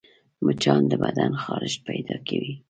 [0.45, 2.53] مچان د بدن خارښت پیدا کوي